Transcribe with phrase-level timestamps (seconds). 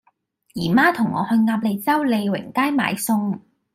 [0.55, 3.39] 姨媽同我去鴨脷洲利榮街買餸